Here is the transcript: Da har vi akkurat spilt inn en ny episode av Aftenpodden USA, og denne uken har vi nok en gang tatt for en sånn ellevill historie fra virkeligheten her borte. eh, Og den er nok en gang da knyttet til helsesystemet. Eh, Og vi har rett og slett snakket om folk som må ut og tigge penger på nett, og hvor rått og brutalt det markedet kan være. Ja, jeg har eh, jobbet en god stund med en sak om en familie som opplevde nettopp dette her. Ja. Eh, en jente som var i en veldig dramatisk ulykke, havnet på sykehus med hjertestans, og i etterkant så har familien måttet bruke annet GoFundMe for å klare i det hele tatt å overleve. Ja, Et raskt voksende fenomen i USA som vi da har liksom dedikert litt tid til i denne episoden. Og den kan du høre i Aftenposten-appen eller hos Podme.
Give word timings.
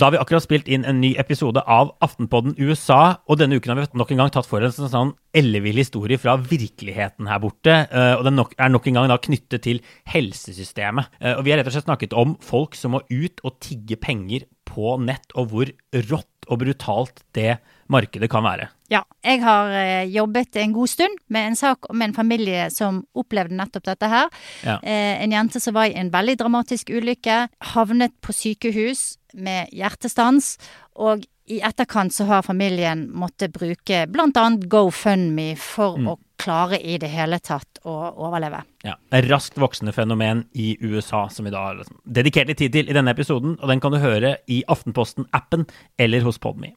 Da 0.00 0.06
har 0.08 0.14
vi 0.14 0.18
akkurat 0.22 0.40
spilt 0.46 0.68
inn 0.72 0.86
en 0.88 0.96
ny 1.02 1.10
episode 1.20 1.60
av 1.68 1.90
Aftenpodden 2.00 2.54
USA, 2.56 3.18
og 3.28 3.36
denne 3.36 3.58
uken 3.60 3.74
har 3.74 3.76
vi 3.82 3.98
nok 4.00 4.14
en 4.14 4.22
gang 4.22 4.30
tatt 4.32 4.46
for 4.48 4.64
en 4.64 4.72
sånn 4.72 5.10
ellevill 5.36 5.76
historie 5.76 6.16
fra 6.16 6.38
virkeligheten 6.40 7.28
her 7.28 7.42
borte. 7.42 7.74
eh, 7.92 8.14
Og 8.16 8.24
den 8.24 8.40
er 8.40 8.70
nok 8.72 8.86
en 8.88 8.94
gang 8.96 9.08
da 9.12 9.18
knyttet 9.18 9.60
til 9.60 9.82
helsesystemet. 10.08 11.04
Eh, 11.20 11.34
Og 11.36 11.44
vi 11.44 11.50
har 11.50 11.58
rett 11.58 11.66
og 11.66 11.74
slett 11.74 11.84
snakket 11.84 12.16
om 12.16 12.38
folk 12.40 12.74
som 12.74 12.92
må 12.92 13.02
ut 13.10 13.40
og 13.44 13.60
tigge 13.60 14.00
penger 14.00 14.48
på 14.70 14.96
nett, 15.02 15.34
og 15.34 15.50
hvor 15.52 15.70
rått 16.10 16.26
og 16.50 16.62
brutalt 16.62 17.22
det 17.36 17.58
markedet 17.90 18.30
kan 18.30 18.44
være. 18.46 18.68
Ja, 18.90 19.04
jeg 19.22 19.42
har 19.42 19.70
eh, 19.74 20.08
jobbet 20.10 20.56
en 20.58 20.74
god 20.74 20.90
stund 20.90 21.20
med 21.30 21.50
en 21.50 21.58
sak 21.58 21.86
om 21.90 22.02
en 22.02 22.14
familie 22.14 22.68
som 22.74 23.04
opplevde 23.18 23.54
nettopp 23.58 23.86
dette 23.86 24.10
her. 24.10 24.30
Ja. 24.66 24.78
Eh, 24.82 25.22
en 25.22 25.34
jente 25.34 25.62
som 25.62 25.76
var 25.76 25.90
i 25.90 25.96
en 25.98 26.10
veldig 26.14 26.36
dramatisk 26.40 26.90
ulykke, 26.90 27.44
havnet 27.74 28.16
på 28.22 28.34
sykehus 28.34 29.04
med 29.34 29.70
hjertestans, 29.74 30.56
og 30.98 31.22
i 31.50 31.60
etterkant 31.66 32.14
så 32.14 32.24
har 32.28 32.42
familien 32.46 33.08
måttet 33.10 33.52
bruke 33.52 34.04
annet 34.06 34.66
GoFundMe 34.70 35.56
for 35.58 35.98
å 35.98 36.16
klare 36.40 36.78
i 36.80 36.96
det 37.00 37.10
hele 37.12 37.38
tatt 37.42 37.82
å 37.84 37.94
overleve. 38.24 38.62
Ja, 38.86 38.96
Et 39.12 39.26
raskt 39.28 39.58
voksende 39.60 39.92
fenomen 39.92 40.46
i 40.52 40.76
USA 40.80 41.26
som 41.28 41.44
vi 41.44 41.52
da 41.52 41.66
har 41.66 41.80
liksom 41.80 42.00
dedikert 42.04 42.48
litt 42.48 42.62
tid 42.62 42.72
til 42.72 42.88
i 42.88 42.96
denne 42.96 43.12
episoden. 43.12 43.58
Og 43.60 43.68
den 43.68 43.82
kan 43.82 43.92
du 43.92 44.00
høre 44.00 44.38
i 44.48 44.62
Aftenposten-appen 44.68 45.66
eller 45.98 46.24
hos 46.24 46.40
Podme. 46.40 46.72